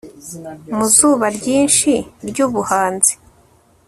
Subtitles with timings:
[0.75, 1.91] Mu zuba ryinshi
[2.29, 3.13] ryubuhanzi